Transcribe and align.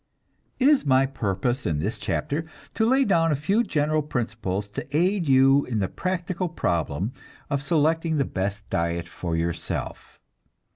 It 0.57 0.67
is 0.67 0.83
my 0.83 1.05
purpose 1.05 1.63
in 1.67 1.77
this 1.77 1.99
chapter 1.99 2.47
to 2.73 2.87
lay 2.87 3.05
down 3.05 3.31
a 3.31 3.35
few 3.35 3.63
general 3.63 4.01
principles 4.01 4.67
to 4.71 4.97
aid 4.97 5.29
you 5.29 5.63
in 5.65 5.77
the 5.77 5.87
practical 5.87 6.49
problem 6.49 7.13
of 7.51 7.61
selecting 7.61 8.17
the 8.17 8.25
best 8.25 8.67
diet 8.71 9.07
for 9.07 9.35
yourself. 9.37 10.19